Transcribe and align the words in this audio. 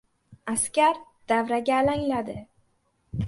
Askar 0.53 0.97
davraga 1.33 1.77
alangladi. 1.83 2.39